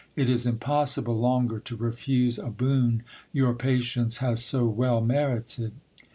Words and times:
It 0.15 0.31
is 0.31 0.47
impossible 0.47 1.19
longer 1.19 1.59
to 1.59 1.75
refuse 1.75 2.39
a 2.39 2.49
boon 2.49 3.03
your 3.33 3.53
patience 3.53 4.17
has 4.17 4.43
so 4.43 4.65
well 4.65 4.99
merited." 4.99 5.73